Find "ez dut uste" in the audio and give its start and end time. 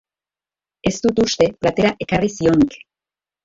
0.91-1.49